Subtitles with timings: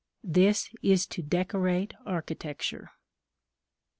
[0.23, 2.89] This is to decorate architecture.